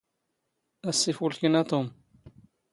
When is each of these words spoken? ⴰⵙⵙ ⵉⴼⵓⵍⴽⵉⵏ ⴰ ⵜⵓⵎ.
ⴰⵙⵙ 0.89 1.03
ⵉⴼⵓⵍⴽⵉⵏ 1.11 1.53
ⴰ 1.61 1.65
ⵜⵓⵎ. 1.69 1.85